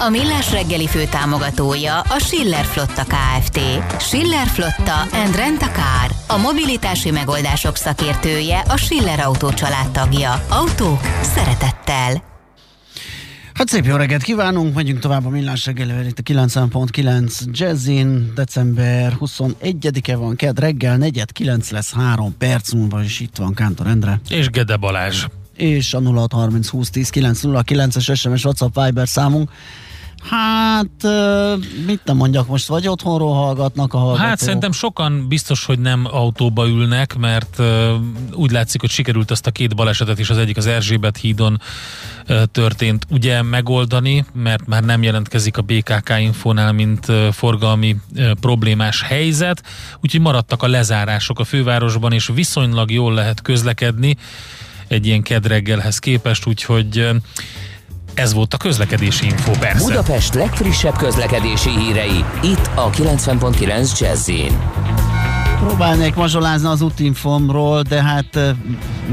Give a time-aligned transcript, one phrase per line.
[0.00, 3.60] A Millás reggeli fő támogatója a Schiller Flotta KFT.
[4.00, 6.10] Schiller Flotta and Rent a Car.
[6.26, 9.50] A mobilitási megoldások szakértője a Schiller Autó
[9.92, 10.44] tagja.
[10.48, 12.22] Autók szeretettel.
[13.52, 19.16] Hát szép jó reggelt kívánunk, megyünk tovább a Millás reggelivel itt a 90.9 Jazzin, december
[19.20, 24.20] 21-e van, ked reggel, negyed 9 lesz 3 perc múlva, és itt van Kántor Endre.
[24.28, 25.24] És Gede Balázs.
[25.56, 29.50] És a 0630 20 10 909 es SMS WhatsApp Viber számunk.
[30.22, 31.06] Hát,
[31.86, 34.26] mit nem mondjak most, vagy otthonról hallgatnak a hallgatók?
[34.26, 37.62] Hát szerintem sokan biztos, hogy nem autóba ülnek, mert
[38.32, 41.60] úgy látszik, hogy sikerült azt a két balesetet is, az egyik az Erzsébet hídon
[42.52, 47.96] történt ugye megoldani, mert már nem jelentkezik a BKK infónál, mint forgalmi
[48.40, 49.62] problémás helyzet,
[50.00, 54.16] úgyhogy maradtak a lezárások a fővárosban, és viszonylag jól lehet közlekedni
[54.88, 57.08] egy ilyen kedreggelhez képest, úgyhogy
[58.18, 59.84] ez volt a közlekedési info, persze.
[59.84, 64.30] Budapest legfrissebb közlekedési hírei, itt a 90.9 jazz
[65.58, 68.56] Próbálnék mazsolázni az útinfomról, de hát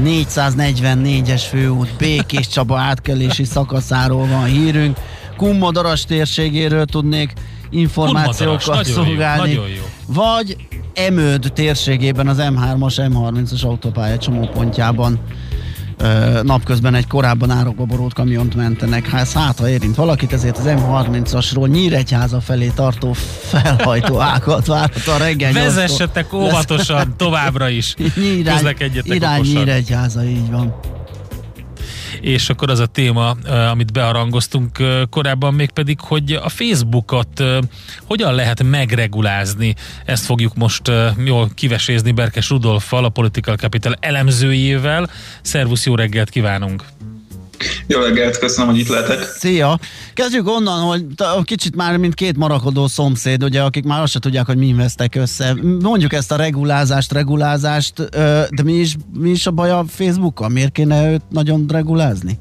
[0.04, 4.98] 444-es főút Békés Csaba átkelési szakaszáról van hírünk.
[5.36, 7.32] Kummodaras térségéről tudnék
[7.70, 9.52] információkkal szolgálni.
[9.52, 9.82] Jó, jó.
[10.06, 10.56] Vagy
[10.94, 15.20] Emőd térségében az M3-as, M30-as autópálya csomópontjában
[16.42, 19.08] napközben egy korábban árokba borult kamiont mentenek.
[19.08, 25.16] Hát, hát ha érint valakit, ezért az M30-asról Nyíregyháza felé tartó felhajtó ágat várhat a
[25.16, 25.52] reggel.
[25.52, 27.94] Vezessetek óvatosan továbbra is.
[28.38, 29.54] Irány, Közlekedjetek irány okosan.
[29.54, 30.74] Nyíregyháza, így van
[32.20, 33.30] és akkor az a téma,
[33.70, 37.42] amit bearangoztunk korábban, mégpedig, hogy a Facebookot
[38.04, 39.74] hogyan lehet megregulázni.
[40.04, 40.90] Ezt fogjuk most
[41.24, 45.10] jól kivesézni Berkes Rudolffal, a Political Capital elemzőjével.
[45.42, 46.84] Szervusz, jó reggelt kívánunk!
[47.88, 49.22] Jó reggelt, köszönöm, hogy itt lehetek.
[49.22, 49.78] Szia!
[50.14, 51.04] Kezdjük onnan, hogy
[51.44, 55.14] kicsit már mint két marakodó szomszéd, ugye, akik már azt se tudják, hogy mi vesztek
[55.14, 55.54] össze.
[55.80, 58.08] Mondjuk ezt a regulázást, regulázást,
[58.50, 60.48] de mi is, mi is a baj a Facebookkal?
[60.48, 62.38] Miért kéne őt nagyon regulázni?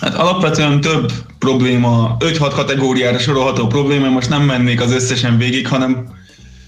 [0.00, 6.08] Hát alapvetően több probléma, 5-6 kategóriára sorolható probléma, most nem mennék az összesen végig, hanem,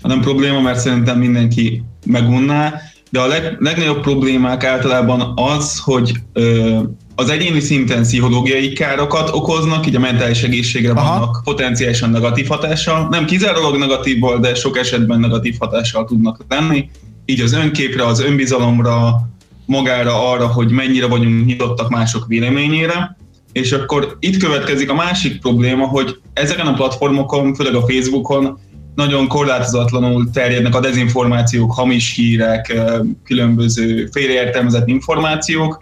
[0.03, 2.81] hanem probléma, mert szerintem mindenki megunná
[3.11, 6.79] de a leg, legnagyobb problémák általában az, hogy ö,
[7.15, 11.19] az egyéni szinten pszichológiai károkat okoznak, így a mentális egészségre Aha.
[11.19, 13.09] vannak potenciálisan negatív hatással.
[13.11, 16.91] Nem kizárólag negatívból, de sok esetben negatív hatással tudnak lenni.
[17.25, 19.29] Így az önképre, az önbizalomra,
[19.67, 23.17] magára arra, hogy mennyire vagyunk nyitottak mások véleményére.
[23.53, 28.59] És akkor itt következik a másik probléma, hogy ezeken a platformokon, főleg a Facebookon
[28.97, 32.81] nagyon korlátozatlanul terjednek a dezinformációk, hamis hírek,
[33.25, 35.81] különböző félreértelmezett információk,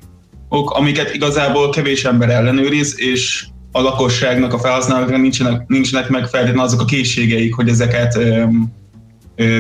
[0.48, 6.84] amiket igazából kevés ember ellenőriz, és a lakosságnak, a felhasználóknak nincsenek, nincsenek meg azok a
[6.84, 8.19] készségeik, hogy ezeket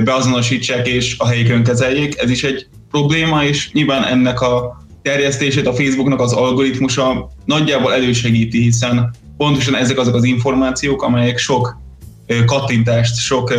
[0.04, 2.18] beazonosítsák és a helyükön kezeljék.
[2.18, 8.62] Ez is egy probléma, és nyilván ennek a terjesztését a Facebooknak az algoritmusa nagyjából elősegíti,
[8.62, 11.82] hiszen pontosan ezek azok az információk, amelyek sok
[12.46, 13.54] kattintást, sok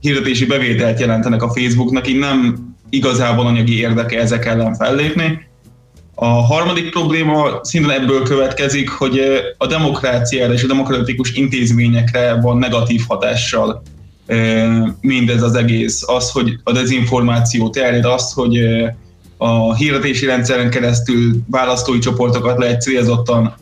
[0.00, 2.56] hirdetési bevételt jelentenek a Facebooknak, így nem
[2.90, 5.50] igazából anyagi érdeke ezek ellen fellépni.
[6.14, 9.20] A harmadik probléma szintén ebből következik, hogy
[9.58, 13.82] a demokráciára és a demokratikus intézményekre van negatív hatással
[15.00, 16.08] mindez az egész.
[16.08, 18.58] Az, hogy a dezinformáció terjed, az, hogy
[19.36, 23.54] a hirdetési rendszeren keresztül választói csoportokat lehet célzottan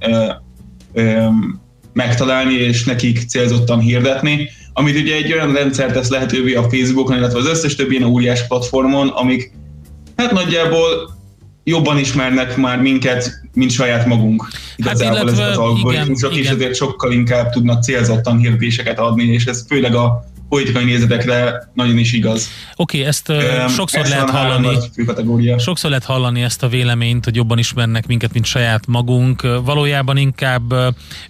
[1.93, 7.39] megtalálni, és nekik célzottan hirdetni, amit ugye egy olyan rendszer tesz lehetővé a Facebookon, illetve
[7.39, 9.53] az összes többi ilyen óriás platformon, amik
[10.17, 11.19] hát nagyjából
[11.65, 14.43] jobban ismernek már minket, mint saját magunk.
[14.43, 19.25] Hát Igazából hát illetve, ezek az algoritmusok, és ezért sokkal inkább tudnak célzottan hirdetéseket adni,
[19.25, 22.51] és ez főleg a politikai nézetekre nagyon is igaz.
[22.77, 24.79] Oké, okay, ezt uh, sokszor lehet hallani.
[25.59, 29.43] Sokszor lehet hallani ezt a véleményt, hogy jobban ismernek minket, mint saját magunk.
[29.65, 30.75] Valójában inkább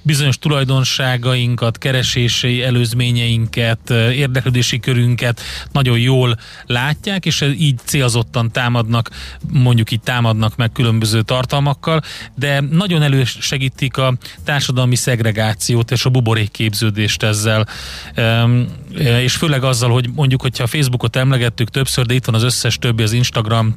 [0.02, 5.40] bizonyos tulajdonságainkat, keresési előzményeinket, érdeklődési körünket
[5.72, 9.10] nagyon jól látják, és így célzottan támadnak,
[9.52, 12.02] mondjuk így támadnak meg különböző tartalmakkal,
[12.34, 14.14] de nagyon elősegítik a
[14.44, 17.68] társadalmi szegregációt és a buborékképződést ezzel.
[18.16, 18.66] Um,
[18.98, 22.78] és főleg azzal, hogy mondjuk, hogyha a Facebookot emlegettük többször, de itt van az összes
[22.78, 23.76] többi, az Instagram,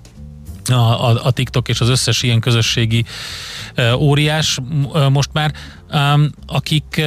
[0.69, 3.06] a, a, a TikTok és az összes ilyen közösségi
[3.77, 5.54] uh, óriás uh, most már,
[6.48, 7.01] akik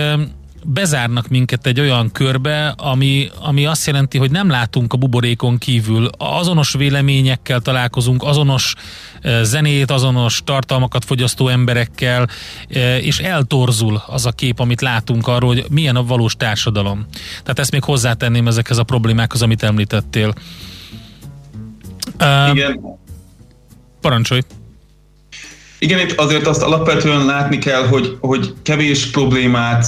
[0.68, 6.10] bezárnak minket egy olyan körbe, ami, ami azt jelenti, hogy nem látunk a buborékon kívül.
[6.18, 8.74] Azonos véleményekkel találkozunk, azonos
[9.42, 12.28] zenét, azonos tartalmakat fogyasztó emberekkel,
[13.00, 17.06] és eltorzul az a kép, amit látunk arról, hogy milyen a valós társadalom.
[17.40, 20.34] Tehát ezt még hozzátenném ezekhez a problémákhoz, amit említettél.
[22.52, 22.80] Igen.
[24.00, 24.40] Parancsolj!
[25.78, 29.86] Igen, itt azért azt alapvetően látni kell, hogy, hogy kevés problémát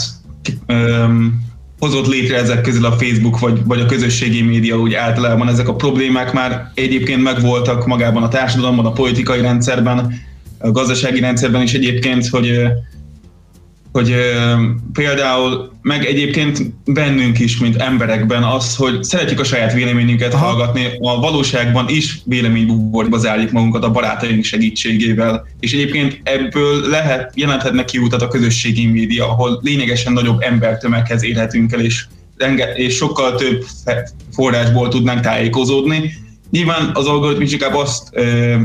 [0.69, 1.47] um,
[1.79, 5.49] hozott létre ezek közül a Facebook vagy, vagy a közösségi média úgy általában.
[5.49, 10.13] Ezek a problémák már egyébként megvoltak magában a társadalomban, a politikai rendszerben,
[10.59, 12.61] a gazdasági rendszerben is egyébként, hogy
[13.93, 14.15] hogy
[14.93, 20.47] például, meg egyébként bennünk is, mint emberekben az, hogy szeretjük a saját véleményünket Aha.
[20.47, 27.85] hallgatni, a valóságban is véleménybuborba zárjuk magunkat a barátaink segítségével, és egyébként ebből lehet, jelenthetnek
[27.85, 32.07] kiutat a közösségi média, ahol lényegesen nagyobb embertömeghez érhetünk el, és,
[32.75, 33.65] és sokkal több
[34.33, 38.09] forrásból tudnánk tájékozódni, Nyilván az algoritmus inkább azt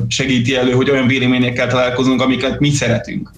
[0.08, 3.32] segíti elő, hogy olyan véleményekkel találkozunk, amiket mi szeretünk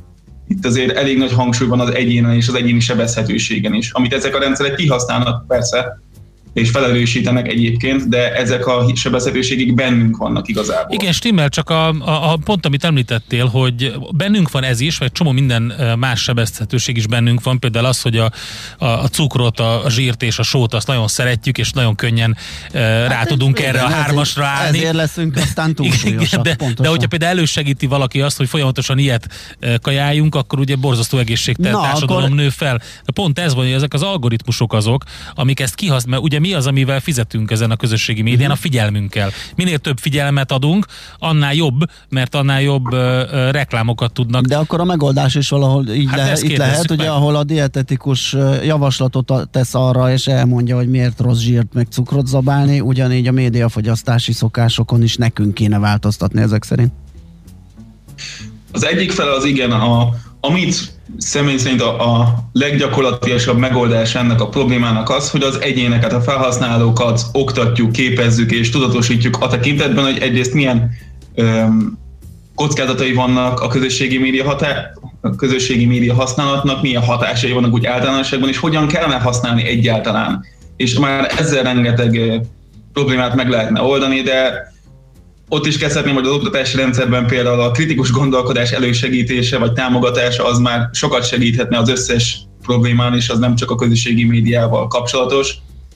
[0.47, 4.35] itt azért elég nagy hangsúly van az egyénen és az egyéni sebezhetőségen is, amit ezek
[4.35, 5.99] a rendszerek kihasználnak persze,
[6.55, 10.97] és felelősítenek egyébként, de ezek a sebezhetőségek bennünk vannak igazából.
[10.99, 15.11] Igen, stimmel, csak a, a, a pont, amit említettél, hogy bennünk van ez is, vagy
[15.11, 18.31] csomó minden más sebezhetőség is bennünk van, például az, hogy a,
[18.77, 22.37] a, a cukrot, a, a zsírt és a sót azt nagyon szeretjük, és nagyon könnyen
[22.73, 24.77] hát rá tudunk erre a hármasra állni.
[24.77, 29.27] Ezért leszünk aztán túlsúlyosak, de, de hogyha például elősegíti valaki azt, hogy folyamatosan ilyet
[29.81, 32.35] kajáljunk, akkor ugye borzasztó egészségtelen társadalom akkor...
[32.35, 32.77] nő fel.
[32.77, 35.03] De pont ez van, hogy ezek az algoritmusok azok,
[35.33, 38.51] amik ezt kihasználják, ugye mi az, amivel fizetünk ezen a közösségi médián?
[38.51, 38.57] Uh-huh.
[38.57, 39.29] A figyelmünkkel.
[39.55, 40.85] Minél több figyelmet adunk,
[41.19, 44.45] annál jobb, mert annál jobb uh, uh, reklámokat tudnak.
[44.45, 48.35] De akkor a megoldás is valahol így hát lehet, itt lehet, ugye, ahol a dietetikus
[48.63, 54.31] javaslatot tesz arra, és elmondja, hogy miért rossz zsírt meg cukrot zabálni, ugyanígy a médiafogyasztási
[54.31, 56.91] szokásokon is nekünk kéne változtatni ezek szerint.
[58.71, 60.09] Az egyik fele az igen, a,
[60.39, 66.21] amit személy szerint a, a leggyakorlatilasabb megoldás ennek a problémának az, hogy az egyéneket, a
[66.21, 70.91] felhasználókat oktatjuk, képezzük és tudatosítjuk a tekintetben, hogy egyrészt milyen
[71.35, 71.97] öm,
[72.55, 78.49] kockázatai vannak a közösségi média, hatá- a közösségi média használatnak, milyen hatásai vannak úgy általánosságban,
[78.49, 80.45] és hogyan kellene használni egyáltalán.
[80.77, 82.41] És már ezzel rengeteg
[82.93, 84.67] problémát meg lehetne oldani, de
[85.49, 90.59] ott is kezdhetném, hogy az oktatási rendszerben például a kritikus gondolkodás elősegítése vagy támogatása az
[90.59, 95.55] már sokat segíthetne az összes problémán, és az nem csak a közösségi médiával kapcsolatos,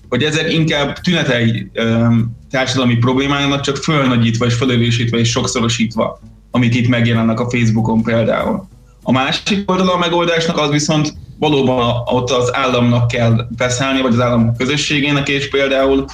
[0.10, 1.72] hogy ezek inkább tünetei
[2.50, 6.20] társadalmi problémának csak fölnagyítva és felerősítve és sokszorosítva,
[6.52, 8.68] amik itt megjelennek a Facebookon például.
[9.04, 14.20] A másik oldala a megoldásnak az viszont valóban ott az államnak kell beszállni, vagy az
[14.20, 16.06] állam közösségének, és például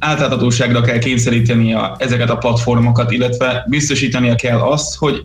[0.00, 5.24] átláthatóságra kell kényszeríteni a, ezeket a platformokat, illetve biztosítania kell azt, hogy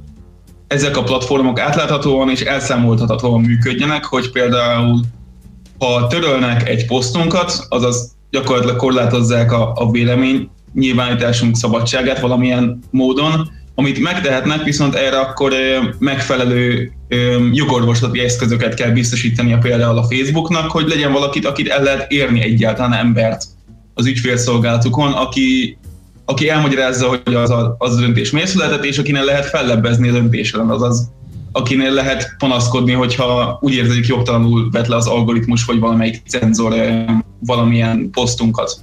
[0.68, 5.00] ezek a platformok átláthatóan és elszámoltathatóan működjenek, hogy például
[5.80, 14.00] ha törölnek egy posztunkat, azaz gyakorlatilag korlátozzák a, a vélemény nyilvánításunk szabadságát valamilyen módon, amit
[14.00, 15.53] megtehetnek, viszont erre akkor
[16.00, 16.91] megfelelő
[17.51, 22.94] jogorvoslati eszközöket kell biztosítania például a Facebooknak, hogy legyen valakit, akit el lehet érni egyáltalán
[22.94, 23.46] embert
[23.97, 25.77] az ügyfélszolgálatukon, aki,
[26.25, 30.11] aki elmagyarázza, hogy az a, az a döntés miért született, és akinek lehet fellebbezni a
[30.11, 31.13] döntés ellen, azaz
[31.55, 36.75] akinél lehet panaszkodni, hogyha úgy érzik jogtalanul vet le az algoritmus, vagy valamelyik cenzor
[37.39, 38.77] valamilyen posztunkat.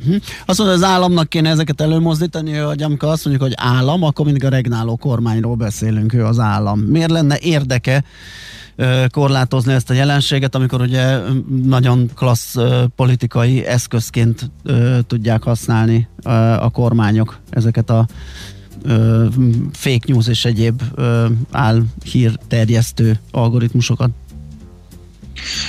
[0.00, 0.16] Uh-huh.
[0.46, 4.44] Azt mondja, az államnak kéne ezeket előmozdítani, hogy amikor azt mondjuk, hogy állam, akkor mindig
[4.44, 6.80] a regnáló kormányról beszélünk, ő az állam.
[6.80, 8.04] Miért lenne érdeke
[9.10, 11.18] korlátozni ezt a jelenséget, amikor ugye
[11.64, 12.56] nagyon klassz
[12.96, 14.50] politikai eszközként
[15.06, 16.08] tudják használni
[16.58, 18.06] a kormányok ezeket a
[19.72, 20.82] fake news és egyéb
[21.50, 24.10] álhír terjesztő algoritmusokat.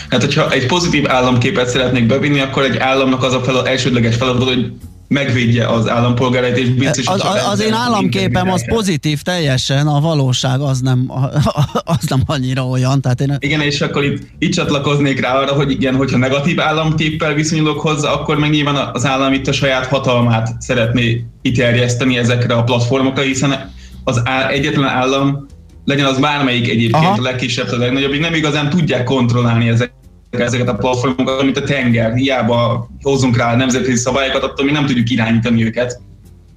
[0.10, 4.48] Hát, hogyha egy pozitív államképet szeretnék bevinni, akkor egy államnak az a fel, elsődleges feladat,
[4.48, 4.72] hogy
[5.08, 7.12] megvédje az állampolgárait, és biztosítsa...
[7.12, 11.12] Az, az, az én államképem az pozitív teljesen, a valóság az nem,
[11.96, 13.02] az nem annyira olyan.
[13.02, 13.36] Tehát én...
[13.40, 18.12] Igen, és akkor itt, itt csatlakoznék rá arra, hogy igen, hogyha negatív államképpel viszonyulok hozzá,
[18.12, 23.72] akkor meg nyilván az állam itt a saját hatalmát szeretné kiterjeszteni ezekre a platformokra, hiszen
[24.04, 25.48] az á, egyetlen állam
[25.86, 27.18] legyen az bármelyik egyébként Aha.
[27.18, 30.03] a legkisebb, a legnagyobb, nem igazán tudják kontrollálni ezeket
[30.42, 32.14] ezeket a platformokat, mint a tenger.
[32.14, 36.02] Hiába hozunk rá nemzetközi szabályokat, attól mi nem tudjuk irányítani őket,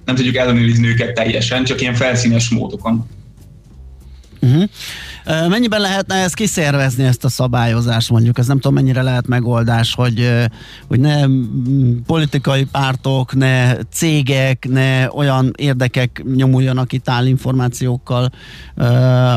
[0.05, 3.07] nem tudjuk ellenőrizni őket teljesen, csak ilyen felszínes módokon.
[4.41, 4.63] Uh-huh.
[5.27, 8.37] Mennyiben lehetne ezt kiszervezni, ezt a szabályozást mondjuk?
[8.37, 10.47] Ez nem tudom, mennyire lehet megoldás, hogy,
[10.87, 11.25] hogy ne
[12.05, 18.29] politikai pártok, ne cégek, ne olyan érdekek nyomuljanak itt információkkal,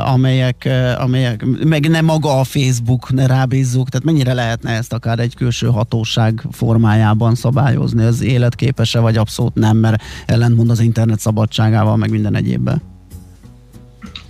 [0.04, 0.68] amelyek,
[0.98, 5.66] amelyek, meg ne maga a Facebook, ne rábízzuk, tehát mennyire lehetne ezt akár egy külső
[5.66, 8.04] hatóság formájában szabályozni?
[8.04, 12.89] Ez életképes-e, vagy abszolút nem, mert ellentmond az internet szabadságával, meg minden egyébben?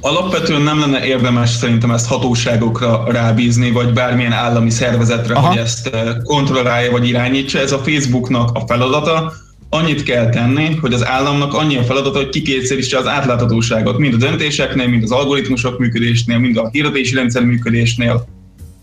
[0.01, 5.49] Alapvetően nem lenne érdemes szerintem ezt hatóságokra rábízni, vagy bármilyen állami szervezetre, Aha.
[5.49, 7.59] hogy ezt eh, kontrollálja vagy irányítsa.
[7.59, 9.33] Ez a Facebooknak a feladata.
[9.69, 14.17] Annyit kell tenni, hogy az államnak annyi a feladata, hogy kikétszerítse az átláthatóságot, mind a
[14.17, 18.27] döntéseknél, mind az algoritmusok működésnél, mind a hirdetési rendszer működésnél,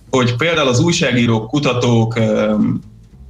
[0.09, 2.19] hogy például az újságírók, kutatók,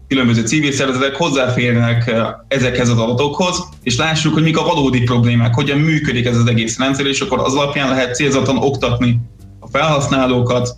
[0.08, 2.16] különböző civil szervezetek hozzáférnek
[2.48, 6.78] ezekhez az adatokhoz, és lássuk, hogy mik a valódi problémák, hogyan működik ez az egész
[6.78, 9.20] rendszer, és akkor az alapján lehet célzaton oktatni
[9.60, 10.78] a felhasználókat,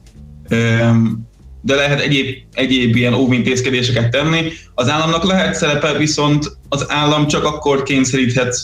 [1.62, 4.51] de lehet egyéb, egyéb ilyen óvintézkedéseket tenni.
[4.75, 8.55] Az államnak lehet szerepe, viszont az állam csak akkor kényszeríthet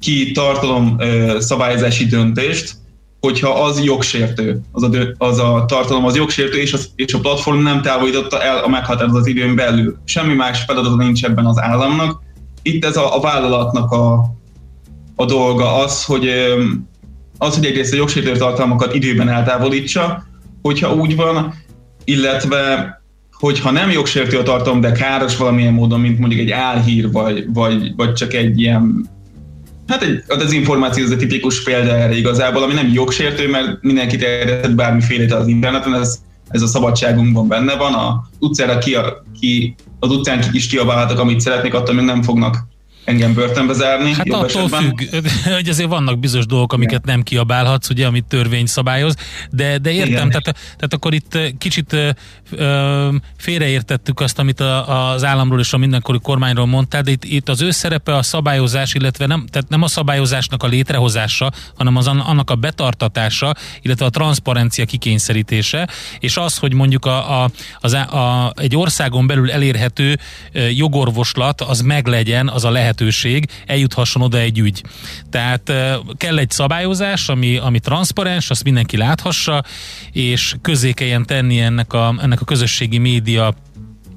[0.00, 0.96] ki tartalom
[1.38, 2.72] szabályozási döntést,
[3.20, 7.62] hogyha az jogsértő, az a, az a tartalom az jogsértő, és, az, és a platform
[7.62, 9.98] nem távolította el a meghatározott időn belül.
[10.04, 12.22] Semmi más feladata nincs ebben az államnak.
[12.62, 14.24] Itt ez a, a vállalatnak a,
[15.16, 16.30] a dolga az, hogy
[17.38, 20.26] az, hogy egyrészt a jogsértő tartalmakat időben eltávolítsa,
[20.62, 21.54] hogyha úgy van,
[22.04, 22.92] illetve
[23.32, 27.94] hogyha nem jogsértő a tartalom, de káros valamilyen módon, mint mondjuk egy álhír, vagy, vagy,
[27.96, 29.08] vagy csak egy ilyen
[29.88, 34.20] Hát egy, a dezinformáció az a tipikus példa erre igazából, ami nem jogsértő, mert mindenkit
[34.20, 37.94] terjedhet bármiféle az interneten, ez, ez a szabadságunkban benne van.
[37.94, 38.96] A utcára ki,
[39.40, 42.56] ki az utcán is kiabálhatok, amit szeretnék, attól még nem fognak
[43.08, 44.12] engem börtönbe zárni.
[44.12, 44.82] Hát attól esetben.
[44.82, 45.00] függ,
[45.54, 49.14] hogy azért vannak bizonyos dolgok, amiket nem kiabálhatsz, ugye, amit törvény szabályoz,
[49.50, 51.96] de, de értem, tehát, tehát akkor itt kicsit
[52.50, 57.48] ö, félreértettük azt, amit a, az államról és a mindenkori kormányról mondtál, de itt, itt
[57.48, 62.06] az ő szerepe a szabályozás, illetve nem, tehát nem a szabályozásnak a létrehozása, hanem az
[62.06, 65.88] annak a betartatása, illetve a transzparencia kikényszerítése,
[66.18, 67.50] és az, hogy mondjuk a, a,
[67.80, 70.18] az, a, egy országon belül elérhető
[70.76, 74.82] jogorvoslat az meglegyen, az a lehet lehetőség, eljuthasson oda egy ügy.
[75.30, 75.72] Tehát
[76.16, 79.64] kell egy szabályozás, ami, ami transzparens, azt mindenki láthassa,
[80.12, 83.54] és közé kelljen tenni ennek a, ennek a közösségi média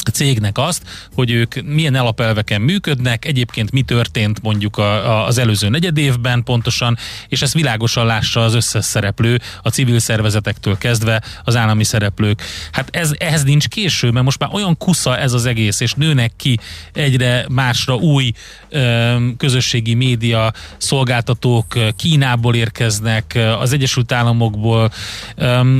[0.10, 5.70] cégnek azt, hogy ők milyen alapelveken működnek, egyébként mi történt mondjuk a, a, az előző
[5.70, 11.55] negyed évben pontosan, és ezt világosan lássa az összes szereplő, a civil szervezetektől kezdve az
[11.55, 12.41] állami szereplők.
[12.72, 16.31] Hát ez, ehhez nincs késő, mert most már olyan kusza ez az egész, és nőnek
[16.38, 16.60] ki
[16.93, 18.31] egyre másra új
[18.70, 24.91] ö, közösségi média szolgáltatók Kínából érkeznek, az Egyesült Államokból,
[25.36, 25.79] ö,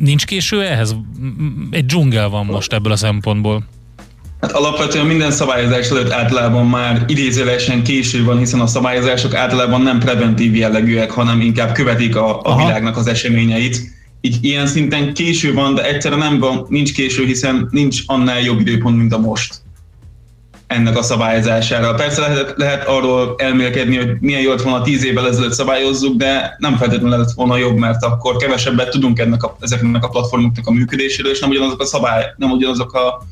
[0.00, 0.96] nincs késő ehhez?
[1.70, 3.64] Egy dzsungel van most ebből a szempontból.
[4.40, 9.98] Hát alapvetően minden szabályozás előtt általában már idézőlesen késő van, hiszen a szabályozások általában nem
[9.98, 13.80] preventív jellegűek, hanem inkább követik a, a világnak az eseményeit.
[14.20, 18.60] Így ilyen szinten késő van, de egyszerűen nem van, nincs késő, hiszen nincs annál jobb
[18.60, 19.54] időpont, mint a most
[20.70, 21.94] ennek a szabályozására.
[21.94, 26.56] Persze lehet, lehet arról elmélkedni, hogy milyen jó lett volna tíz évvel ezelőtt szabályozzuk, de
[26.58, 30.70] nem feltétlenül lett volna jobb, mert akkor kevesebbet tudunk ennek a, ezeknek a platformoknak a
[30.70, 33.22] működéséről, és nem ugyanazok a szabály, nem ugyanazok a,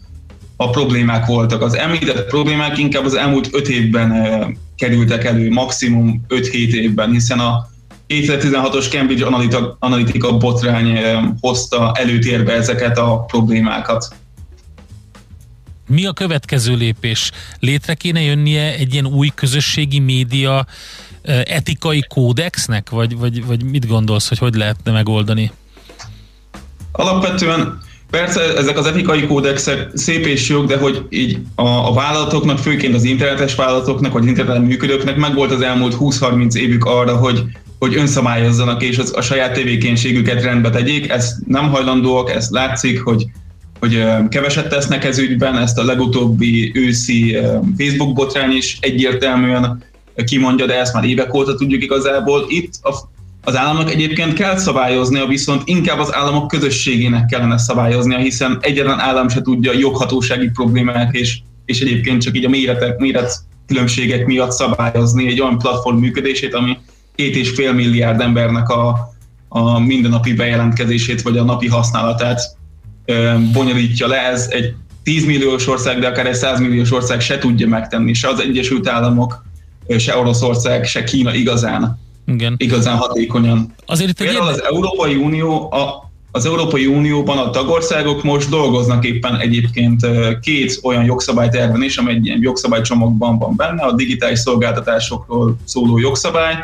[0.56, 1.62] a problémák voltak.
[1.62, 7.68] Az említett problémák inkább az elmúlt öt évben kerültek elő, maximum 5-7 évben, hiszen a
[8.08, 9.26] 2016-os Cambridge
[9.78, 10.98] Analytica, botrány
[11.40, 14.08] hozta előtérbe ezeket a problémákat.
[15.88, 17.30] Mi a következő lépés?
[17.60, 20.66] Létre kéne jönnie egy ilyen új közösségi média
[21.44, 25.52] etikai kódexnek, vagy, vagy, vagy mit gondolsz, hogy hogy lehetne megoldani?
[26.92, 32.58] Alapvetően Persze ezek az etikai kódexek szép és jók, de hogy így a, a vállalatoknak,
[32.58, 37.42] főként az internetes vállalatoknak, vagy interneten működőknek meg volt az elmúlt 20-30 évük arra, hogy,
[37.78, 41.10] hogy önszabályozzanak és az, a saját tevékenységüket rendbe tegyék.
[41.10, 43.26] Ez nem hajlandóak, ez látszik, hogy
[43.78, 47.36] hogy keveset tesznek ez ügyben, ezt a legutóbbi őszi
[47.76, 49.84] Facebook botrány is egyértelműen
[50.24, 52.44] kimondja, de ezt már évek óta tudjuk igazából.
[52.48, 52.94] Itt a,
[53.44, 59.28] az államnak egyébként kell szabályoznia, viszont inkább az államok közösségének kellene szabályoznia, hiszen egyetlen állam
[59.28, 63.32] se tudja joghatósági problémák és, és egyébként csak így a méretek, méret
[63.66, 66.78] különbségek miatt szabályozni egy olyan platform működését, ami
[67.14, 68.96] két és fél milliárd embernek a,
[69.48, 72.57] a mindennapi bejelentkezését vagy a napi használatát
[73.52, 77.68] bonyolítja le, ez egy 10 milliós ország, de akár egy 100 milliós ország se tudja
[77.68, 79.44] megtenni, se az Egyesült Államok,
[79.98, 81.98] se Oroszország, se Kína igazán.
[82.26, 82.54] Igen.
[82.56, 83.74] igazán hatékonyan.
[83.86, 89.36] Azért itt Például az Európai Unió, a, az Európai Unióban a tagországok most dolgoznak éppen
[89.36, 90.06] egyébként
[90.40, 96.54] két olyan jogszabályterven is, amely egy ilyen jogszabálycsomagban van benne, a digitális szolgáltatásokról szóló jogszabály,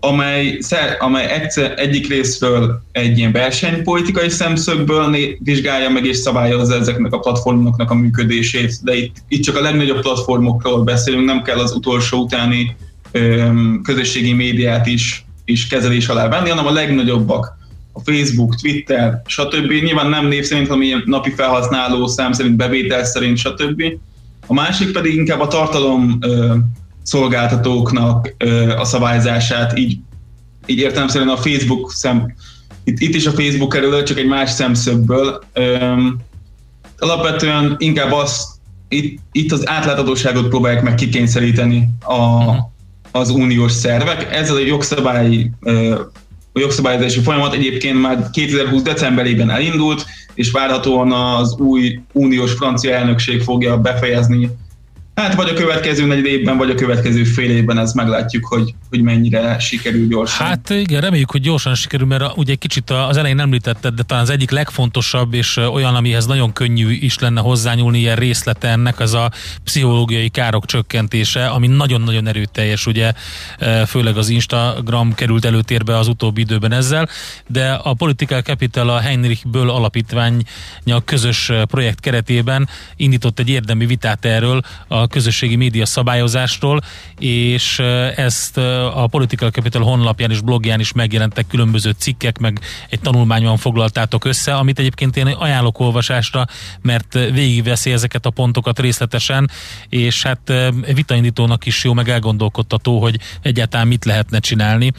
[0.00, 0.58] amely,
[0.98, 7.90] amely egyszer, egyik részről egy ilyen versenypolitikai szemszögből vizsgálja meg és szabályozza ezeknek a platformoknak
[7.90, 12.76] a működését, de itt, itt csak a legnagyobb platformokról beszélünk, nem kell az utolsó utáni
[13.12, 17.58] öm, közösségi médiát is, is kezelés alá venni, hanem a legnagyobbak,
[17.92, 19.70] a Facebook, Twitter, stb.
[19.70, 23.82] Nyilván nem név szerint, hanem ilyen napi felhasználó szám szerint, bevétel szerint, stb.
[24.46, 26.18] A másik pedig inkább a tartalom
[27.10, 28.34] szolgáltatóknak
[28.78, 29.98] a szabályzását, így,
[30.66, 32.34] így értelemszerűen a Facebook szem,
[32.84, 35.42] itt, itt is a Facebook kerül, csak egy más szemszögből.
[36.98, 42.54] Alapvetően inkább az, itt, itt az átláthatóságot próbálják meg kikényszeríteni a,
[43.10, 44.34] az uniós szervek.
[44.34, 45.50] Ez a jogszabályi
[46.52, 48.82] a jogszabályozási folyamat egyébként már 2020.
[48.82, 54.50] decemberében elindult, és várhatóan az új uniós francia elnökség fogja befejezni
[55.20, 59.02] Hát vagy a következő negyed évben, vagy a következő fél évben ez meglátjuk, hogy, hogy
[59.02, 60.46] mennyire sikerül gyorsan.
[60.46, 64.22] Hát igen, reméljük, hogy gyorsan sikerül, mert ugye egy kicsit az elején említetted, de talán
[64.22, 69.14] az egyik legfontosabb, és olyan, amihez nagyon könnyű is lenne hozzányúlni ilyen részlete ennek, az
[69.14, 69.30] a
[69.64, 73.12] pszichológiai károk csökkentése, ami nagyon-nagyon erőteljes, ugye
[73.86, 77.08] főleg az Instagram került előtérbe az utóbbi időben ezzel,
[77.46, 84.24] de a Political Capital a Heinrich Böll alapítványa közös projekt keretében indított egy érdemi vitát
[84.24, 86.80] erről, a közösségi média szabályozásról,
[87.18, 87.78] és
[88.16, 88.58] ezt
[88.94, 94.54] a Political Capital honlapján és blogján is megjelentek különböző cikkek, meg egy tanulmányban foglaltátok össze,
[94.54, 96.46] amit egyébként én ajánlok olvasásra,
[96.82, 99.50] mert végigveszi ezeket a pontokat részletesen,
[99.88, 100.52] és hát
[100.94, 104.92] vitaindítónak is jó, meg elgondolkodtató, hogy egyáltalán mit lehetne csinálni.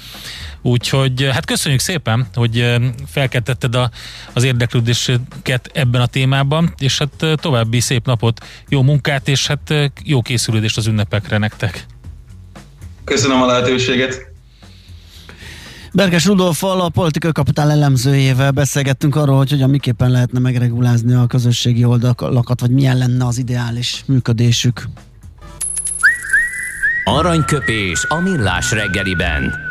[0.61, 2.75] Úgyhogy hát köszönjük szépen, hogy
[3.07, 3.91] felkeltetted a,
[4.33, 10.21] az érdeklődéseket ebben a témában, és hát további szép napot, jó munkát, és hát jó
[10.21, 11.85] készülődést az ünnepekre nektek.
[13.03, 14.29] Köszönöm a lehetőséget.
[15.93, 21.83] Berges Rudolfal, a politikai kapitál elemzőjével beszélgettünk arról, hogy hogyan miképpen lehetne megregulázni a közösségi
[21.83, 24.87] oldalakat, vagy milyen lenne az ideális működésük.
[27.03, 29.70] Aranyköpés a millás reggeliben.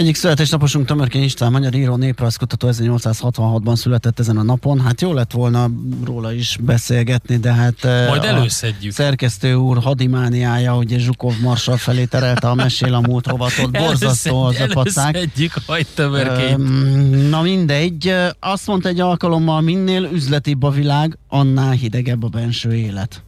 [0.00, 4.80] Egyik születésnaposunk Tömörkény István, magyar író, néprajzkutató 1866-ban született ezen a napon.
[4.80, 5.70] Hát jó lett volna
[6.04, 8.92] róla is beszélgetni, de hát Majd előszedjük.
[8.92, 13.70] szerkesztő úr hadimániája, ugye Zsukov Marsal felé terelte a mesél a múlt rovatot.
[13.70, 15.14] Borzasztó az a pacák.
[15.14, 17.30] Előszedjük, hagyd Tömörkényt.
[17.30, 23.22] Na mindegy, azt mondta egy alkalommal, minél üzletibb a világ, annál hidegebb a benső élet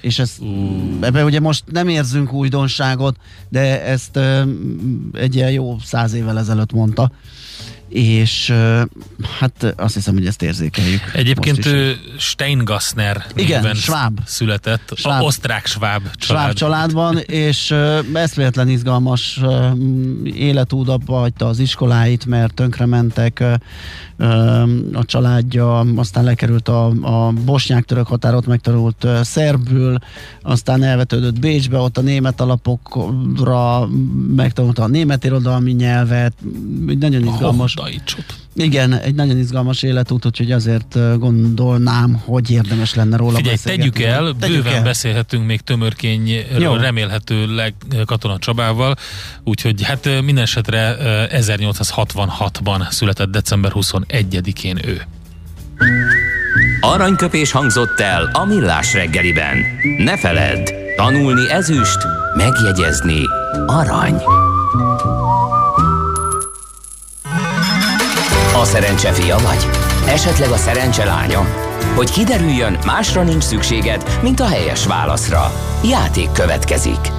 [0.00, 0.46] és ezt, uh.
[1.00, 3.16] ebben ugye most nem érzünk újdonságot,
[3.48, 4.18] de ezt
[5.12, 7.10] egy ilyen jó száz évvel ezelőtt mondta
[7.88, 8.54] és
[9.38, 11.00] hát azt hiszem, hogy ezt érzékeljük.
[11.14, 14.18] Egyébként ő Steingassner Igen, Schwab.
[14.24, 15.22] született, Schwab.
[15.22, 16.42] osztrák Schwab család.
[16.42, 17.74] Schwab családban, és
[18.12, 19.40] eszméletlen izgalmas
[20.24, 23.44] életúdabba hagyta az iskoláit, mert tönkrementek
[24.92, 29.98] a családja, aztán lekerült a, a bosnyák-török határot, megtanult szerbül,
[30.42, 33.88] aztán elvetődött Bécsbe, ott a német alapokra
[34.36, 36.32] megtanulta a német irodalmi nyelvet,
[36.98, 37.74] nagyon izgalmas.
[38.54, 44.34] Igen, egy nagyon izgalmas életút, úgyhogy azért gondolnám, hogy érdemes lenne róla Figyelj, tegyük el,
[44.38, 44.82] tegyük bőven el.
[44.82, 46.74] beszélhetünk még tömörkényről, Jó.
[46.74, 47.74] remélhetőleg
[48.06, 48.96] Katona Csabával,
[49.44, 50.96] úgyhogy hát minden esetre
[51.30, 55.02] 1866-ban született december 21-én ő.
[56.80, 59.56] Aranyköpés hangzott el a millás reggeliben.
[59.98, 61.98] Ne feledd, tanulni ezüst,
[62.36, 63.20] megjegyezni
[63.66, 64.22] arany.
[68.54, 69.68] A szerencse fia vagy?
[70.08, 71.44] Esetleg a szerencse lánya?
[71.94, 75.52] Hogy kiderüljön, másra nincs szükséged, mint a helyes válaszra.
[75.84, 77.12] Játék következik.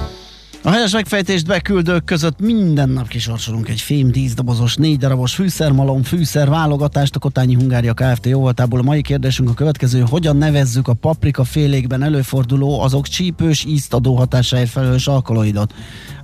[0.62, 6.02] A helyes megfejtést beküldők között minden nap kisorsolunk egy fém 10 dobozos, 4 darabos fűszermalom,
[6.02, 8.26] fűszer válogatást a Kotányi Hungária Kft.
[8.26, 8.78] jóvoltából.
[8.78, 14.16] A mai kérdésünk a következő, hogyan nevezzük a paprika félékben előforduló, azok csípős ízt adó
[14.16, 15.74] hatásáért felelős alkaloidot?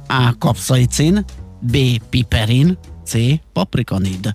[0.09, 0.35] A.
[0.38, 1.25] Kapszaicin,
[1.61, 1.77] B.
[2.11, 3.14] Piperin, C.
[3.53, 4.35] Paprikanid.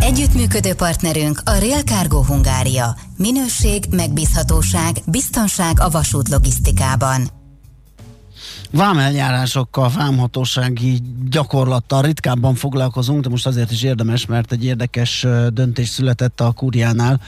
[0.00, 2.96] Együttműködő partnerünk a Real Cargo Hungária.
[3.16, 7.28] Minőség, megbízhatóság, biztonság a vasút logisztikában.
[8.70, 11.00] Vámeljárásokkal, vámhatósági
[11.30, 17.20] gyakorlattal ritkábban foglalkozunk, de most azért is érdemes, mert egy érdekes döntés született a Kúriánál.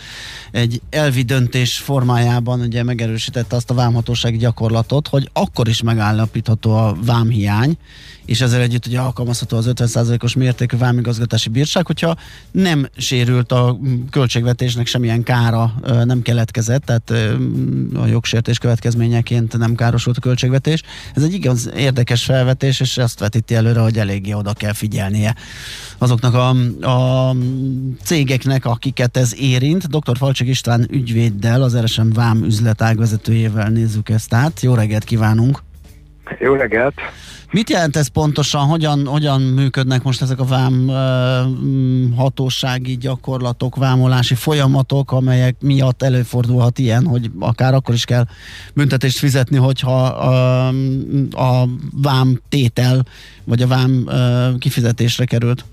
[0.50, 6.96] Egy elvi döntés formájában ugye megerősítette azt a vámhatósági gyakorlatot, hogy akkor is megállapítható a
[7.04, 7.76] vámhiány,
[8.24, 12.16] és ezzel együtt ugye alkalmazható az 50%-os mértékű vámigazgatási bírság, hogyha
[12.50, 13.78] nem sérült a
[14.10, 17.10] költségvetésnek semmilyen kára nem keletkezett, tehát
[17.94, 20.82] a jogsértés következményeként nem károsult a költségvetés.
[21.14, 25.34] Ez egy igaz érdekes felvetés, és azt vetíti előre, hogy eléggé oda kell figyelnie
[25.98, 26.48] azoknak a,
[26.90, 27.36] a
[28.02, 29.88] cégeknek, akiket ez érint.
[29.88, 30.16] Dr.
[30.16, 34.60] Falcsik István ügyvéddel, az RSM Vám üzletág vezetőjével nézzük ezt át.
[34.60, 35.63] Jó reggelt kívánunk!
[36.38, 36.94] Jó reggelt!
[37.50, 38.66] Mit jelent ez pontosan?
[38.66, 40.88] Hogyan, hogyan működnek most ezek a vám
[42.16, 48.24] hatósági gyakorlatok, vámolási folyamatok, amelyek miatt előfordulhat ilyen, hogy akár akkor is kell
[48.74, 50.68] büntetést fizetni, hogyha a,
[51.30, 51.68] a
[52.02, 53.04] vám tétel,
[53.44, 54.08] vagy a vám
[54.58, 55.64] kifizetésre került?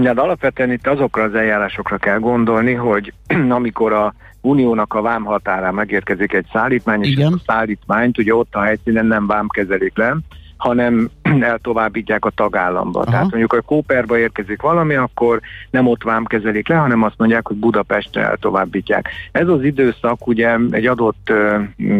[0.00, 3.12] De alapvetően itt azokra az eljárásokra kell gondolni, hogy
[3.58, 7.32] amikor a uniónak a vám határán megérkezik egy szállítmány, Igen.
[7.32, 10.16] és a szállítmányt ugye ott a helyszínen nem vám kezelik le,
[10.62, 11.08] hanem
[11.40, 13.00] eltovábbítják a tagállamba.
[13.00, 13.10] Aha.
[13.10, 17.46] Tehát mondjuk a Kóperba érkezik valami, akkor nem ott vám kezelik le, hanem azt mondják,
[17.46, 19.08] hogy Budapestre eltovábbítják.
[19.32, 21.98] Ez az időszak ugye egy adott ö, ö,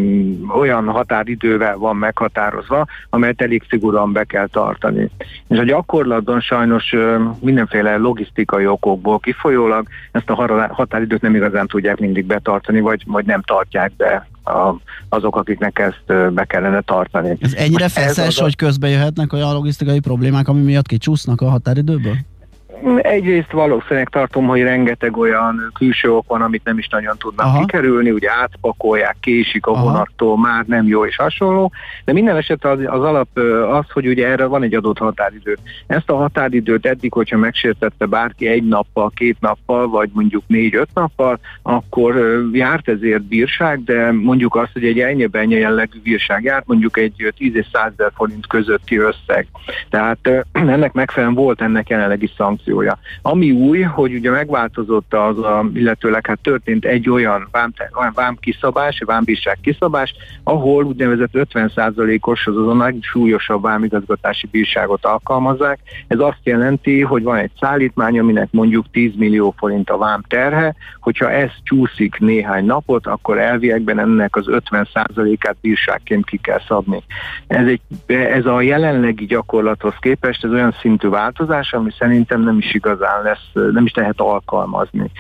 [0.54, 5.10] olyan határidővel van meghatározva, amelyet elég szigorúan be kell tartani.
[5.48, 11.98] És a gyakorlatban sajnos ö, mindenféle logisztikai okokból kifolyólag ezt a határidőt nem igazán tudják
[11.98, 14.74] mindig betartani, vagy, vagy nem tartják be a,
[15.08, 17.36] azok, akiknek ezt be kellene tartani.
[17.40, 22.16] Ez ennyire feszes, hogy közbe jöhetnek olyan logisztikai problémák, ami miatt kicsúsznak a határidőből?
[22.96, 27.58] Egyrészt valószínűleg tartom, hogy rengeteg olyan külső ok van, amit nem is nagyon tudnak Aha.
[27.58, 31.72] kikerülni, ugye átpakolják, késik a vonattól, már nem jó és hasonló,
[32.04, 33.28] de minden esetre az, az alap
[33.70, 35.58] az, hogy ugye erre van egy adott határidő.
[35.86, 41.38] Ezt a határidőt eddig, hogyha megsértette bárki egy nappal, két nappal, vagy mondjuk négy-öt nappal,
[41.62, 47.32] akkor járt ezért bírság, de mondjuk azt, hogy egy ennyi jellegű bírság járt, mondjuk egy
[47.36, 49.46] 10 és 100 forint közötti összeg.
[49.90, 50.18] Tehát
[50.52, 52.98] ennek megfelelően volt ennek jelenlegi szankció koncepciója.
[53.22, 57.72] Ami új, hogy ugye megváltozott az, a, illetőleg hát történt egy olyan vám,
[58.14, 65.78] vám kiszabás, vámbírság kiszabás, ahol úgynevezett 50%-os, azaz a legsúlyosabb vámigazgatási bírságot alkalmazzák.
[66.06, 70.74] Ez azt jelenti, hogy van egy szállítmány, aminek mondjuk 10 millió forint a vám terhe,
[71.00, 77.02] hogyha ez csúszik néhány napot, akkor elviekben ennek az 50%-át bírságként ki kell szabni.
[77.46, 82.74] Ez, egy, ez a jelenlegi gyakorlathoz képest ez olyan szintű változás, ami szerintem nem is
[82.74, 85.10] igazán lesz, nem is lehet alkalmazni.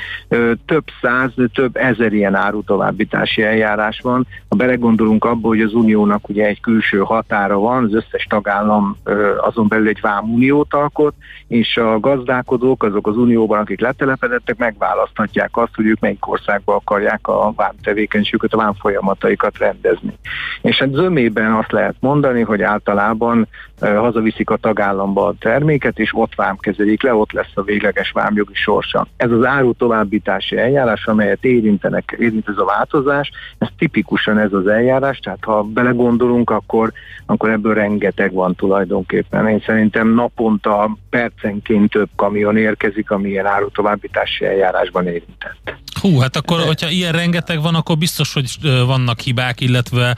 [0.66, 4.26] Több száz, több ezer ilyen árutovábbítási eljárás van.
[4.48, 8.96] Ha belegondolunk abba, hogy az uniónak ugye egy külső határa van, az összes tagállam
[9.40, 11.14] azon belül egy vámuniót alkot,
[11.48, 17.28] és a gazdálkodók, azok az unióban, akik letelepedettek, megválaszthatják azt, hogy ők melyik országba akarják
[17.28, 20.18] a vám tevékenységüket, a vám folyamataikat rendezni.
[20.60, 23.48] És hát zömében azt lehet mondani, hogy általában
[23.80, 29.06] hazaviszik a tagállamba a terméket, és ott vámkezelik le, ott lesz a végleges vámjogi sorsa.
[29.16, 34.66] Ez az áru továbbítási eljárás, amelyet érintenek, érint ez a változás, ez tipikusan ez az
[34.66, 36.92] eljárás, tehát ha belegondolunk, akkor,
[37.26, 39.48] akkor ebből rengeteg van tulajdonképpen.
[39.48, 45.74] Én szerintem naponta percenként több kamion érkezik, ami ilyen áru továbbítási eljárásban érintett.
[46.02, 46.66] Hú, hát akkor, De...
[46.66, 50.16] hogyha ilyen rengeteg van, akkor biztos, hogy vannak hibák, illetve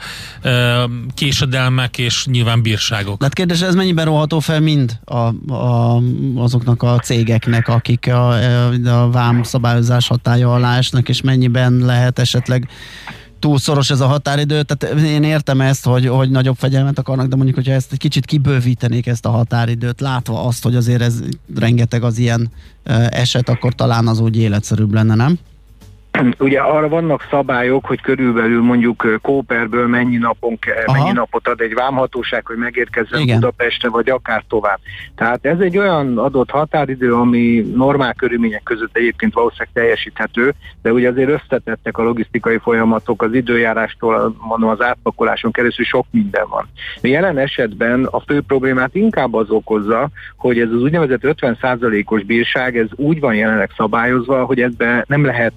[1.13, 3.23] késedelmek és nyilván bírságok.
[3.23, 6.01] Hát kérdés, ez mennyiben róható fel mind a, a,
[6.35, 8.29] azoknak a cégeknek, akik a,
[9.03, 12.69] a vám szabályozás hatája alá esnek, és mennyiben lehet esetleg
[13.39, 17.35] túl szoros ez a határidő, tehát én értem ezt, hogy, hogy nagyobb fegyelmet akarnak, de
[17.35, 21.19] mondjuk, hogyha ezt egy kicsit kibővítenék ezt a határidőt, látva azt, hogy azért ez
[21.55, 22.51] rengeteg az ilyen
[23.09, 25.39] eset, akkor talán az úgy életszerűbb lenne, nem?
[26.39, 32.45] ugye arra vannak szabályok, hogy körülbelül mondjuk Kóperből mennyi, napon mennyi napot ad egy vámhatóság,
[32.45, 33.39] hogy megérkezzen Igen.
[33.39, 34.79] Budapestre, vagy akár tovább.
[35.15, 41.09] Tehát ez egy olyan adott határidő, ami normál körülmények között egyébként valószínűleg teljesíthető, de ugye
[41.09, 46.69] azért összetettek a logisztikai folyamatok, az időjárástól, mondom, az átpakoláson keresztül sok minden van.
[47.01, 52.77] De jelen esetben a fő problémát inkább az okozza, hogy ez az úgynevezett 50%-os bírság,
[52.77, 55.53] ez úgy van jelenleg szabályozva, hogy ebbe nem lehet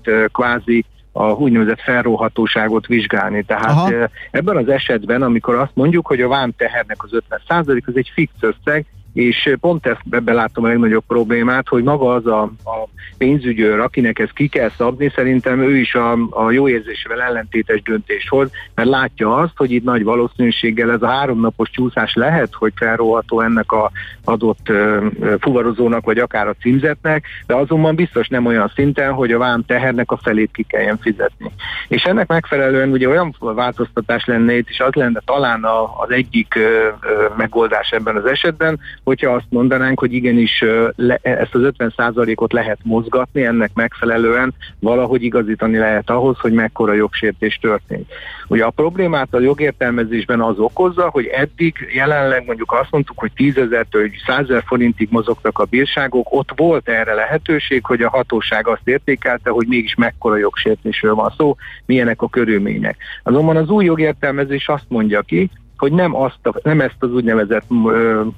[0.48, 3.42] kvázi a úgynevezett felróhatóságot vizsgálni.
[3.42, 4.08] Tehát Aha.
[4.30, 7.10] ebben az esetben, amikor azt mondjuk, hogy a vám tehernek az
[7.48, 8.86] 50% az egy fix összeg,
[9.18, 14.18] és pont ezt ebben látom a legnagyobb problémát, hogy maga az a, a pénzügyőr, akinek
[14.18, 18.88] ezt ki kell szabni, szerintem ő is a, a jó érzésével ellentétes döntést hoz, mert
[18.88, 23.90] látja azt, hogy itt nagy valószínűséggel ez a háromnapos csúszás lehet, hogy felróható ennek a
[24.24, 25.04] adott uh,
[25.40, 30.10] fuvarozónak, vagy akár a címzetnek, de azonban biztos nem olyan szinten, hogy a vám tehernek
[30.10, 31.50] a felét ki kelljen fizetni.
[31.88, 36.54] És ennek megfelelően ugye olyan változtatás lenne itt, és az lenne talán a, az egyik
[36.56, 38.78] uh, uh, megoldás ebben az esetben,
[39.08, 40.64] hogyha azt mondanánk, hogy igenis
[40.96, 47.58] le, ezt az 50%-ot lehet mozgatni, ennek megfelelően valahogy igazítani lehet ahhoz, hogy mekkora jogsértés
[47.60, 48.10] történt.
[48.48, 53.56] Ugye a problémát a jogértelmezésben az okozza, hogy eddig jelenleg mondjuk azt mondtuk, hogy 10
[53.56, 58.88] ezertől 100 ezer forintig mozogtak a bírságok, ott volt erre lehetőség, hogy a hatóság azt
[58.88, 62.96] értékelte, hogy mégis mekkora jogsértésről van szó, milyenek a körülmények.
[63.22, 67.64] Azonban az új jogértelmezés azt mondja ki, hogy nem, azt a, nem ezt az úgynevezett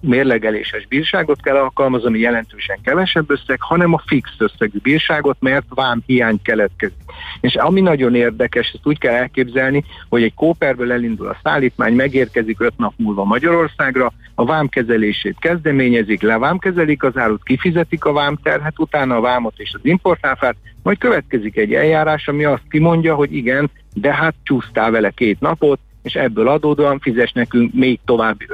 [0.01, 6.43] mérlegeléses bírságot kell alkalmazni, jelentősen kevesebb összeg, hanem a fix összegű bírságot, mert vám hiány
[6.43, 6.97] keletkezik.
[7.41, 12.61] És ami nagyon érdekes, ezt úgy kell elképzelni, hogy egy kóperből elindul a szállítmány, megérkezik
[12.61, 19.21] öt nap múlva Magyarországra, a vámkezelését kezdeményezik, levámkezelik az árut, kifizetik a vámterhet, utána a
[19.21, 24.35] vámot és az importáfát, majd következik egy eljárás, ami azt kimondja, hogy igen, de hát
[24.43, 28.47] csúsztál vele két napot, és ebből adódóan fizes nekünk még további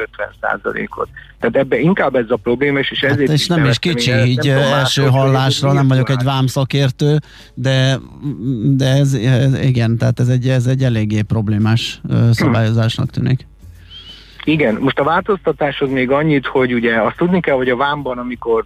[0.42, 1.08] 50%-ot.
[1.40, 3.28] Tehát ebbe inkább ez a probléma, és hát ezért...
[3.28, 7.18] Hát és nem is kicsi, így első hallásra, nem vagyok egy vámszakértő,
[7.54, 7.98] de,
[8.76, 13.46] de ez, ez, igen, tehát ez egy, ez egy eléggé problémás szabályozásnak tűnik.
[14.46, 18.64] Igen, most a változtatáshoz még annyit, hogy ugye azt tudni kell, hogy a vámban, amikor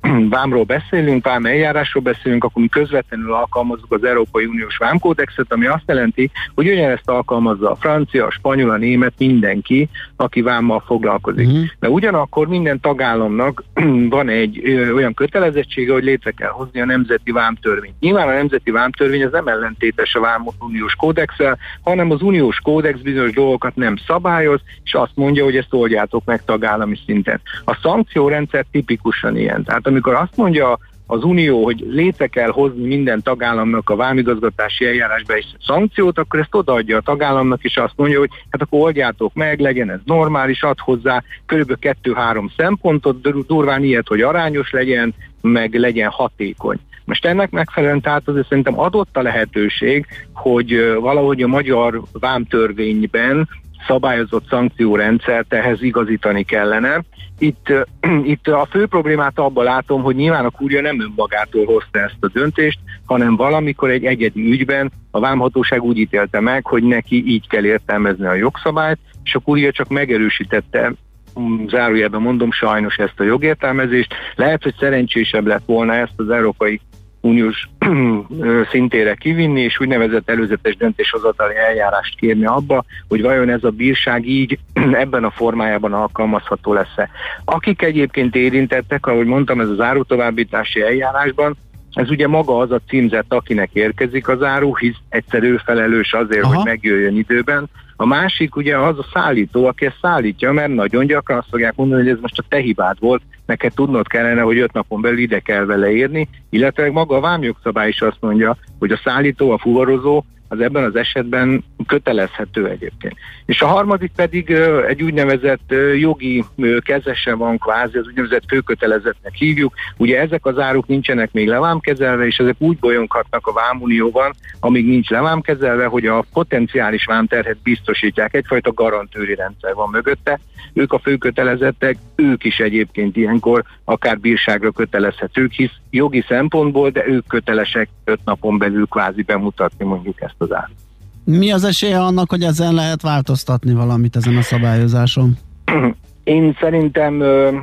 [0.30, 5.82] vámról beszélünk, vám eljárásról beszélünk, akkor mi közvetlenül alkalmazzuk az Európai Uniós vámkódexet, ami azt
[5.86, 11.46] jelenti, hogy ugyanezt alkalmazza a francia, a spanyol, a német, mindenki, aki vámmal foglalkozik.
[11.46, 11.64] Uh-huh.
[11.80, 13.64] De ugyanakkor minden tagállamnak
[14.16, 18.00] van egy ö, olyan kötelezettsége, hogy létre kell hozni a nemzeti vámtörvényt.
[18.00, 22.98] Nyilván a nemzeti vámtörvény az nem ellentétes a vám uniós kódexel, hanem az uniós kódex
[22.98, 27.40] bizonyos dolgokat nem szabályoz, és azt mondja, hogy ezt oldjátok meg tagállami szinten.
[27.64, 29.64] A szankciórendszer tipikusan ilyen.
[29.64, 30.78] Tehát amikor azt mondja
[31.10, 36.54] az Unió, hogy létre kell hozni minden tagállamnak a vámigazgatási eljárásba egy szankciót, akkor ezt
[36.54, 40.78] odaadja a tagállamnak, és azt mondja, hogy hát akkor oldjátok meg, legyen ez normális, ad
[40.78, 41.76] hozzá kb.
[42.02, 46.78] 2-3 szempontot, durván ilyet, hogy arányos legyen, meg legyen hatékony.
[47.04, 53.48] Most ennek megfelelően tehát azért szerintem adott a lehetőség, hogy valahogy a magyar vámtörvényben
[53.86, 57.02] szabályozott szankciórendszert ehhez igazítani kellene.
[57.38, 57.72] Itt,
[58.32, 62.28] itt a fő problémát abban látom, hogy nyilván a kúria nem önmagától hozta ezt a
[62.32, 67.64] döntést, hanem valamikor egy egyedi ügyben a vámhatóság úgy ítélte meg, hogy neki így kell
[67.64, 70.92] értelmezni a jogszabályt, és a kúria csak megerősítette
[71.40, 74.14] mm, zárójelben mondom sajnos ezt a jogértelmezést.
[74.34, 76.80] Lehet, hogy szerencsésebb lett volna ezt az Európai
[77.20, 77.68] uniós
[78.70, 84.58] szintére kivinni, és úgynevezett előzetes döntéshozatali eljárást kérni abba, hogy vajon ez a bírság így
[85.02, 87.08] ebben a formájában alkalmazható lesz-e.
[87.44, 91.56] Akik egyébként érintettek, ahogy mondtam, ez az árutovábbítási eljárásban,
[91.92, 96.54] ez ugye maga az a címzett, akinek érkezik az áru, hisz egyszerű felelős azért, Aha.
[96.54, 97.68] hogy megjöjjön időben.
[98.00, 102.02] A másik ugye az a szállító, aki ezt szállítja, mert nagyon gyakran azt fogják mondani,
[102.02, 105.38] hogy ez most a te hibád volt, neked tudnod kellene, hogy öt napon belül ide
[105.38, 110.24] kell vele érni, illetve maga a vámjogszabály is azt mondja, hogy a szállító, a fuvarozó
[110.48, 113.14] az ebben az esetben kötelezhető egyébként.
[113.46, 114.50] És a harmadik pedig
[114.88, 116.44] egy úgynevezett jogi
[116.78, 119.74] kezese van kvázi, az úgynevezett főkötelezettnek hívjuk.
[119.96, 125.08] Ugye ezek az áruk nincsenek még levámkezelve, és ezek úgy bolyonghatnak a vámunióban, amíg nincs
[125.08, 128.34] levámkezelve, hogy a potenciális vámterhet biztosítják.
[128.34, 130.40] Egyfajta garantőri rendszer van mögötte.
[130.72, 137.26] Ők a főkötelezettek, ők is egyébként ilyenkor akár bírságra kötelezhetők, hisz jogi szempontból, de ők
[137.26, 140.76] kötelesek öt napon belül kvázi bemutatni mondjuk ezt az árut.
[141.24, 145.36] Mi az esélye annak, hogy ezen lehet változtatni valamit ezen a szabályozáson?
[146.28, 147.18] Én szerintem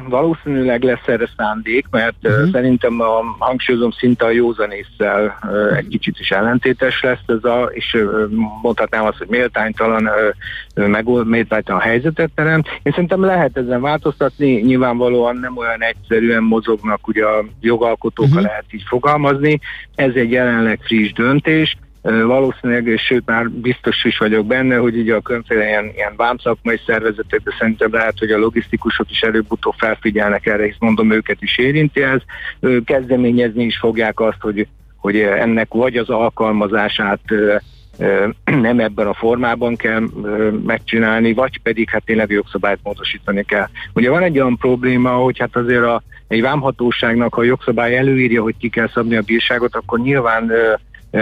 [0.09, 2.51] valószínűleg lesz erre szándék, mert uh-huh.
[2.51, 5.39] szerintem a, hangsúlyozom szinte a józanésszel
[5.77, 7.97] egy kicsit is ellentétes lesz ez a, és
[8.61, 10.09] mondhatnám azt, hogy méltánytalan,
[10.75, 12.67] megold, méltánytalan helyzetet teremt.
[12.83, 18.41] Én szerintem lehet ezen változtatni, nyilvánvalóan nem olyan egyszerűen mozognak ugye a jogalkotók, uh-huh.
[18.41, 19.59] lehet így fogalmazni.
[19.95, 21.77] Ez egy jelenleg friss döntés,
[22.11, 27.41] valószínűleg, sőt már biztos is vagyok benne, hogy ugye a különféle ilyen, ilyen vámszakmai szervezetek,
[27.43, 32.01] de szerintem lehet, hogy a logisztikusok is előbb-utóbb felfigyelnek erre, hisz mondom, őket is érinti
[32.01, 32.21] ez.
[32.85, 37.19] Kezdeményezni is fogják azt, hogy, hogy ennek vagy az alkalmazását
[38.45, 40.03] nem ebben a formában kell
[40.65, 43.67] megcsinálni, vagy pedig hát tényleg jogszabályt módosítani kell.
[43.93, 48.41] Ugye van egy olyan probléma, hogy hát azért a, egy vámhatóságnak, ha a jogszabály előírja,
[48.41, 50.51] hogy ki kell szabni a bírságot, akkor nyilván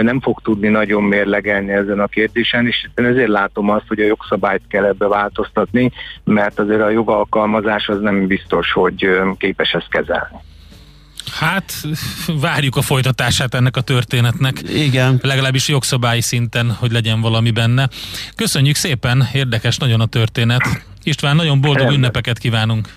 [0.02, 4.62] nem fog tudni nagyon mérlegelni ezen a kérdésen, és ezért látom azt, hogy a jogszabályt
[4.68, 5.92] kell ebbe változtatni,
[6.24, 10.36] mert azért a jogalkalmazás az nem biztos, hogy képes ezt kezelni.
[11.38, 11.72] Hát
[12.40, 14.62] várjuk a folytatását ennek a történetnek.
[14.68, 15.18] Igen.
[15.22, 17.88] Legalábbis jogszabályi szinten, hogy legyen valami benne.
[18.36, 20.62] Köszönjük szépen, érdekes nagyon a történet.
[21.02, 22.88] István, nagyon boldog ünnepeket kívánunk.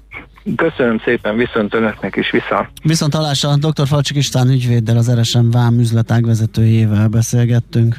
[0.56, 2.70] Köszönöm szépen, viszont önöknek is vissza.
[2.84, 3.88] Viszont hallásra dr.
[3.88, 7.96] Falcsik István ügyvéddel, az RSM Vám üzletág vezetőjével beszélgettünk.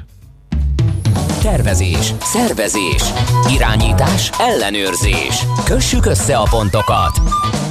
[1.43, 3.03] Tervezés, szervezés,
[3.55, 5.45] irányítás, ellenőrzés.
[5.65, 7.21] Kössük össze a pontokat.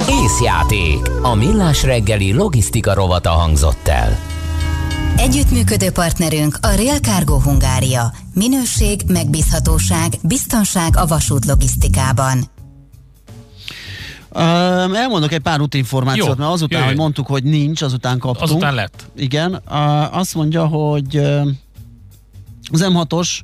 [0.08, 1.10] Észjáték.
[1.22, 4.16] A millás reggeli logisztika rovata hangzott el.
[5.16, 8.12] Együttműködő partnerünk a Real Cargo Hungária.
[8.34, 12.38] Minőség, megbízhatóság, biztonság a vasút logisztikában.
[14.32, 14.40] Uh,
[14.98, 16.88] elmondok egy pár útinformációt, Jó, mert azután, jöjjön.
[16.88, 18.50] hogy mondtuk, hogy nincs, azután kaptunk.
[18.50, 19.06] Azután lett.
[19.16, 21.48] Igen, uh, azt mondja, hogy uh,
[22.72, 23.38] az M6-os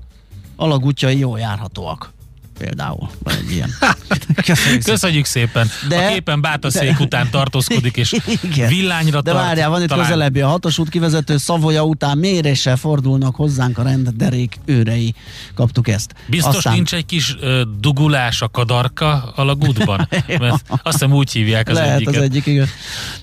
[0.57, 2.13] alagútjai jól járhatóak
[2.59, 3.11] például.
[3.25, 3.71] Egy ilyen.
[4.47, 5.71] Köszönjük, Köszönjük szépen.
[5.89, 8.69] De, a képen bátaszék de, után tartózkodik, és igen.
[8.69, 10.05] villányra De tart, várjál, van itt talán...
[10.05, 15.15] közelebbi a hatos út kivezető Szavoja után méréssel fordulnak hozzánk a rendderék őrei.
[15.55, 16.15] Kaptuk ezt.
[16.27, 16.73] Biztos Aztán...
[16.73, 20.09] nincs egy kis uh, dugulás a kadarka alagútban?
[20.39, 22.17] Mert azt hiszem úgy hívják az Lehet egyiket.
[22.17, 22.69] az egyik, igen.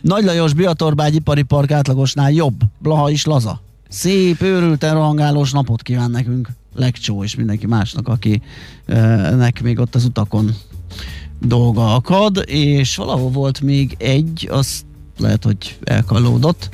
[0.01, 2.61] Nagy Lajos Biatorbágy ipari park átlagosnál jobb.
[2.79, 3.61] Blaha is laza.
[3.91, 10.55] Szép, őrülten rohangálós napot kíván nekünk Legcsó és mindenki másnak, akinek még ott az utakon
[11.39, 14.85] dolga akad, és valahol volt még egy, az
[15.17, 16.69] lehet, hogy elkallódott,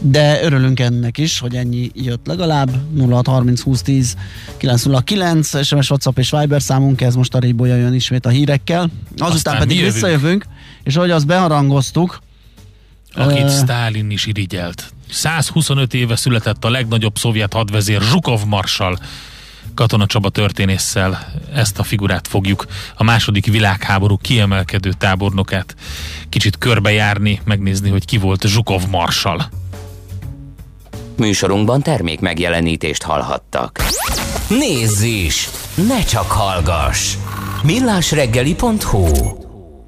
[0.00, 2.70] de örülünk ennek is, hogy ennyi jött legalább.
[2.98, 4.16] 0630 2010
[4.56, 8.80] 909 SMS, WhatsApp és Viber számunk, ez most a Rébolya jön ismét a hírekkel.
[9.10, 10.46] Azután Aztán pedig visszajövünk,
[10.82, 12.24] és ahogy azt beharangoztuk,
[13.14, 14.94] Akit uh, Stálin is irigyelt.
[15.10, 18.98] 125 éve született a legnagyobb szovjet hadvezér Zsukov marsal.
[19.74, 22.66] Katona Csaba történésszel ezt a figurát fogjuk
[22.96, 25.74] a második világháború kiemelkedő tábornokát
[26.28, 29.48] kicsit körbejárni, megnézni, hogy ki volt Zsukov marsal.
[31.16, 33.82] Műsorunkban termék megjelenítést hallhattak.
[34.48, 35.48] Nézz is!
[35.88, 37.14] Ne csak hallgass!
[37.62, 39.45] millásreggeli.hu